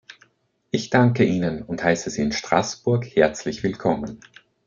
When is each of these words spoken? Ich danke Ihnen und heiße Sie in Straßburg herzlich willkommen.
Ich 0.71 0.89
danke 0.89 1.23
Ihnen 1.23 1.61
und 1.61 1.83
heiße 1.83 2.09
Sie 2.09 2.23
in 2.23 2.31
Straßburg 2.31 3.05
herzlich 3.15 3.61
willkommen. 3.61 4.19